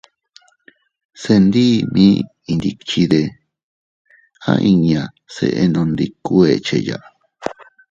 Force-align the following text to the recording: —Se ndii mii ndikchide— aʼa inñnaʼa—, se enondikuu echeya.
—Se 1.21 1.31
ndii 1.45 1.77
mii 1.93 2.17
ndikchide— 2.53 3.21
aʼa 4.49 4.53
inñnaʼa—, 4.69 5.05
se 5.33 5.45
enondikuu 5.63 6.41
echeya. 6.55 6.97